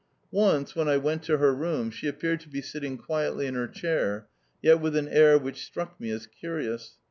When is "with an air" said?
4.81-5.37